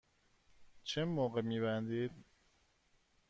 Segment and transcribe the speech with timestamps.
[0.83, 2.11] چه موقع می بندید؟